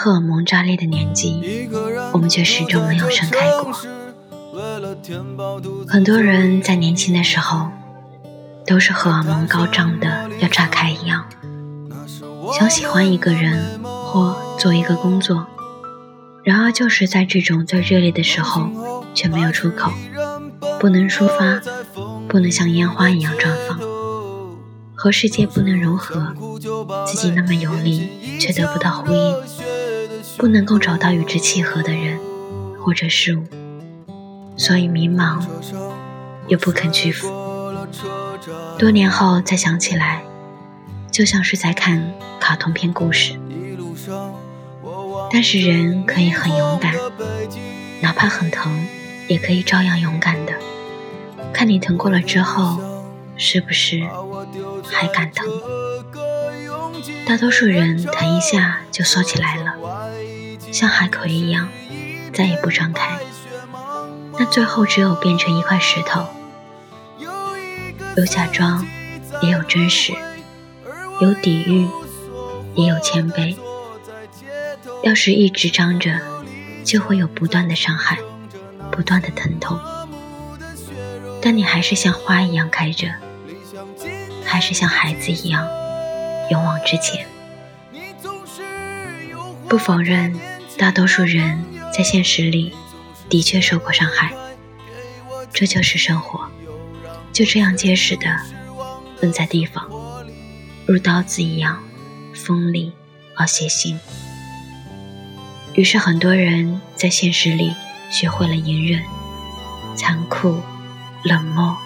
[0.00, 1.68] 在荷尔蒙炸裂的年纪，
[2.12, 3.70] 我们却始终没有盛开过。
[5.86, 7.68] 很多人在年轻的时候，
[8.66, 11.26] 都是荷尔蒙高涨的要炸开一样，
[12.58, 15.46] 想喜欢一个人或做一个工作，
[16.44, 18.70] 然而就是在这种最热烈的时候，
[19.12, 19.92] 却没有出口，
[20.78, 21.60] 不能抒发，
[22.26, 23.78] 不能像烟花一样绽放，
[24.94, 26.34] 和世界不能融合，
[27.06, 29.36] 自己那么有力却得不到呼应，
[30.40, 32.18] 不能够找到与之契合的人
[32.82, 33.44] 或者事物。
[34.56, 35.38] 所以迷茫，
[36.48, 37.30] 又不肯屈服。
[38.78, 40.22] 多年后再想起来，
[41.10, 43.38] 就像是在看卡通片故事。
[45.30, 46.94] 但是人可以很勇敢，
[48.00, 48.72] 哪怕很疼，
[49.28, 50.54] 也可以照样勇敢的。
[51.52, 52.80] 看你疼过了之后，
[53.36, 54.02] 是不是
[54.90, 55.46] 还敢疼？
[57.26, 59.74] 大多数人疼一下就缩起来了，
[60.72, 61.68] 像海葵一样，
[62.32, 63.18] 再也不张开。
[64.38, 66.26] 那最后只有变成一块石头，
[68.16, 68.86] 有假装，
[69.42, 70.14] 也有真实，
[71.20, 71.88] 有抵御，
[72.74, 73.56] 也有谦卑。
[75.02, 76.20] 要是一直张着，
[76.84, 78.18] 就会有不断的伤害，
[78.90, 79.78] 不断的疼痛。
[81.42, 83.08] 但你还是像花一样开着，
[84.44, 85.66] 还是像孩子一样
[86.50, 87.26] 勇往直前。
[89.68, 90.34] 不否认，
[90.80, 92.72] 大多数人在现实里。
[93.28, 94.32] 的确受过伤害，
[95.52, 96.48] 这就是生活，
[97.32, 98.26] 就这样结实的
[99.20, 99.88] 摁在地方，
[100.84, 101.80] 如刀子一样
[102.34, 102.92] 锋利
[103.36, 103.96] 而血腥。
[105.74, 107.72] 于是很多人在现实里
[108.10, 109.04] 学会了隐忍、
[109.94, 110.60] 残酷、
[111.22, 111.76] 冷漠、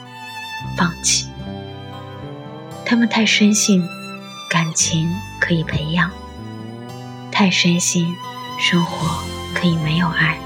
[0.78, 1.26] 放弃。
[2.86, 3.86] 他们太深信
[4.48, 6.10] 感情可以培养，
[7.30, 8.16] 太深信
[8.58, 9.22] 生活
[9.54, 10.38] 可以没有爱。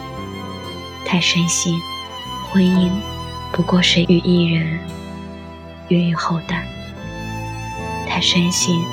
[1.05, 1.81] 太深信
[2.51, 2.91] 婚姻
[3.53, 4.79] 不过是与一人
[5.89, 6.67] 孕育后代，
[8.07, 8.85] 太深信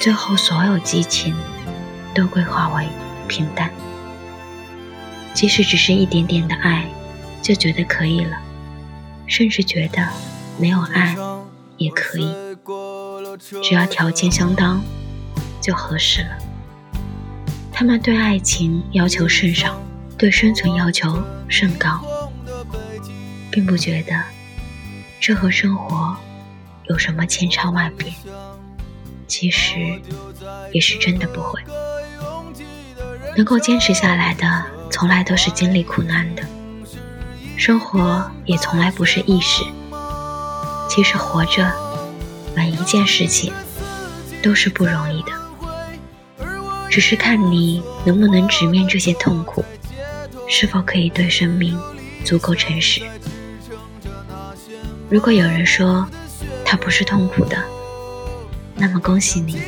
[0.00, 1.34] 最后所有激情
[2.12, 2.88] 都会化为
[3.28, 3.70] 平淡，
[5.32, 6.86] 即使只是一点点的爱
[7.40, 8.36] 就觉得可以了，
[9.26, 10.08] 甚至觉得
[10.58, 11.16] 没有爱
[11.76, 12.34] 也可以，
[13.62, 14.82] 只要条件相当
[15.60, 16.38] 就合适了。
[17.74, 19.78] 他们对爱情要求甚少。
[20.16, 22.00] 对生存要求甚高，
[23.50, 24.14] 并不觉得
[25.20, 26.16] 这和生活
[26.84, 28.12] 有什么千差万别。
[29.26, 30.00] 其实
[30.72, 31.60] 也是真的不会。
[33.36, 36.44] 能够坚持下来的，从来都是经历苦难的。
[37.56, 39.64] 生活也从来不是易事。
[40.88, 41.74] 其实活着，
[42.54, 43.52] 每一件事情
[44.40, 45.32] 都是不容易的，
[46.94, 49.64] 只是看你能不能直面这些痛苦。
[50.48, 51.76] 是否可以对生命
[52.24, 53.02] 足够诚实？
[55.10, 56.08] 如果有人说
[56.64, 57.56] 他不是痛苦的，
[58.76, 59.60] 那么恭喜你，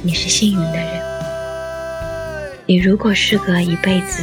[0.00, 1.02] 你是幸运的人。
[2.64, 4.22] 你如果是个一辈子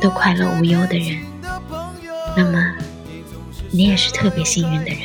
[0.00, 1.18] 都快乐无忧的人，
[2.36, 2.72] 那么
[3.72, 5.00] 你也是特别幸运的人。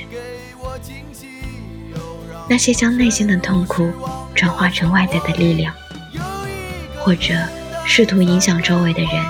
[2.47, 3.91] 那些将内心的痛苦
[4.35, 5.73] 转化成外在的力量，
[6.99, 7.33] 或者
[7.85, 9.25] 试图影响周围的人。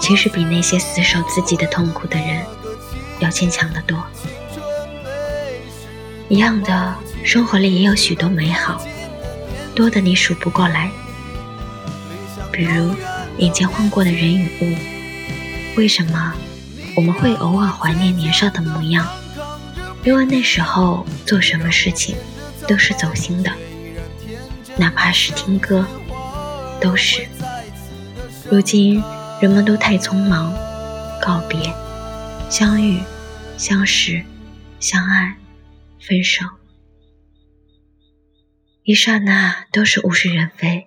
[0.00, 2.44] 其实比那些死守自己的痛苦的人
[3.20, 4.02] 要坚强得多。
[6.28, 8.84] 一样的，生活里也有许多美好，
[9.74, 10.90] 多的你数不过来。
[12.50, 12.94] 比如
[13.38, 14.76] 眼前晃过的人与物，
[15.76, 16.34] 为什么
[16.96, 19.08] 我们会偶尔怀念年少的模样？
[20.02, 22.14] 因为那时候做什么事情
[22.68, 23.50] 都是走心的，
[24.76, 25.86] 哪怕是听歌，
[26.84, 27.26] 都是。
[28.50, 29.02] 如今。
[29.40, 30.54] 人们都太匆忙，
[31.20, 31.58] 告别、
[32.48, 33.00] 相遇、
[33.58, 34.24] 相识、
[34.78, 35.36] 相爱、
[36.00, 36.46] 分手，
[38.84, 40.86] 一刹那都是物是人非，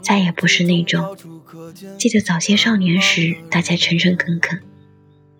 [0.00, 1.18] 再也不是那种
[1.98, 4.62] 记得早些少年时大家诚诚恳恳，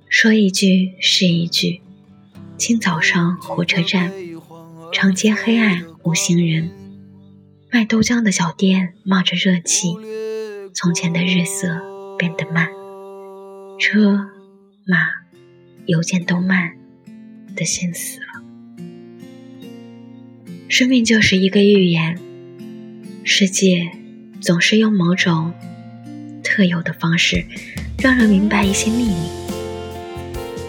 [0.09, 1.81] 说一句是一句。
[2.59, 4.13] 清早上火车站，
[4.93, 6.71] 长街黑暗无行人，
[7.73, 9.97] 卖豆浆的小店冒着热气，
[10.75, 11.91] 从前的日色。
[12.19, 12.69] 变得慢，
[13.79, 14.29] 车
[14.85, 14.99] 马
[15.87, 16.73] 邮件都慢
[17.57, 18.27] 的心死了。
[20.69, 22.19] 生命就是一个预言，
[23.25, 23.91] 世界
[24.39, 25.55] 总是用某种
[26.45, 27.47] 特有的方式
[27.97, 29.31] 让人明白一些秘密。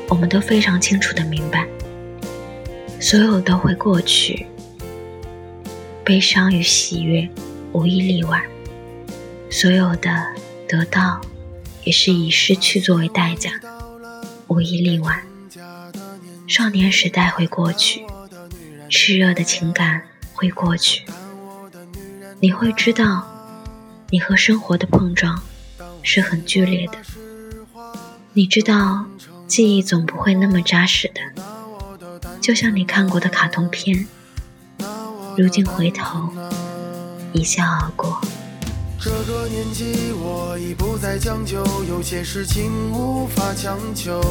[0.07, 1.68] 我们都非常清楚的明白，
[2.98, 4.45] 所有都会过去，
[6.03, 7.30] 悲伤与喜悦
[7.74, 8.44] 无一例外。
[9.50, 10.27] 所有的
[10.68, 11.21] 得到，
[11.83, 13.51] 也是以失去作为代价，
[14.48, 15.24] 无一例外。
[16.48, 18.06] 少年时代会过去，
[18.89, 20.01] 炽热的情感
[20.33, 21.06] 会过去，
[22.39, 23.27] 你会知道，
[24.09, 25.42] 你和生活的碰撞
[26.01, 26.98] 是很剧烈的。
[28.33, 29.06] 你知道，
[29.48, 34.07] 记忆总不会那么扎实的，就像你看过的卡通片，
[35.38, 36.30] 如今回头，
[37.31, 38.19] 一笑而过。
[39.00, 44.22] 这个年纪，我已不再将就，有些事情无法强求。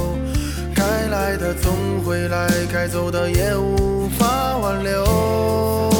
[0.75, 1.73] 该来的总
[2.05, 5.91] 会来，该走的也无法挽留。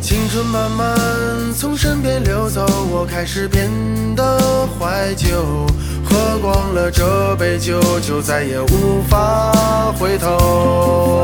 [0.00, 3.68] 青春慢慢从身边流走，我开始变
[4.14, 5.66] 得怀旧。
[6.12, 11.22] 喝光了这杯酒，就再也无法回头。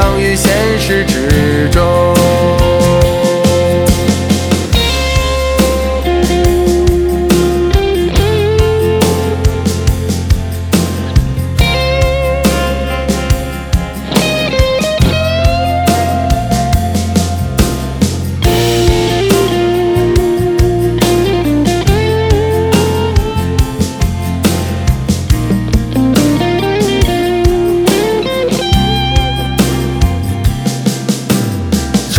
[0.00, 1.49] 相遇现实之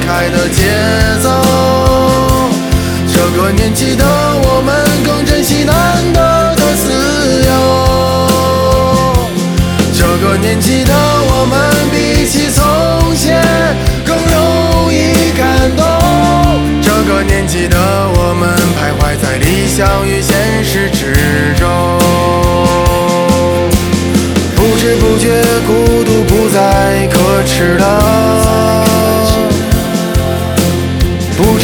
[0.00, 0.62] 开的节
[1.22, 1.28] 奏。
[3.12, 5.74] 这个年纪的我们，更珍惜难
[6.12, 6.84] 得的自
[7.46, 7.50] 由。
[9.92, 11.54] 这个年纪的我们，
[11.90, 13.42] 比起从前
[14.04, 15.84] 更容易感动。
[16.82, 17.76] 这个年纪的
[18.14, 21.14] 我们，徘徊在理想与现实之
[21.58, 21.64] 中。
[24.54, 28.75] 不知不觉，孤独不再可耻了。